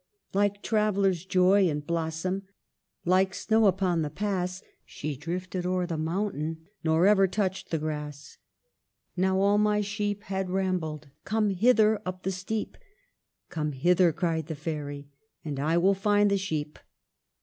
*' 0.17 0.33
Like 0.33 0.63
Traveller's 0.63 1.25
Joy 1.25 1.69
in 1.69 1.81
blossom. 1.81 2.41
Like 3.05 3.35
snow 3.35 3.67
upon 3.67 4.01
the 4.01 4.09
pass. 4.09 4.63
She 4.83 5.15
drifted 5.15 5.63
o'er 5.63 5.85
the 5.85 5.95
mountain. 5.95 6.65
Nor 6.83 7.05
ever 7.05 7.27
touched 7.27 7.69
the 7.69 7.77
grass." 7.77 8.39
Now 9.15 9.39
all 9.39 9.59
my 9.59 9.81
sheep 9.81 10.23
had 10.23 10.49
rambled.' 10.49 11.09
Come 11.23 11.51
hither 11.51 12.01
up 12.03 12.23
the 12.23 12.31
steep, 12.31 12.77
Come 13.49 13.73
hither,' 13.73 14.11
cried 14.11 14.47
the 14.47 14.55
fairy,' 14.55 15.07
And 15.45 15.59
I 15.59 15.77
will 15.77 15.93
find 15.93 16.31
the 16.31 16.37
sheep.' 16.39 16.79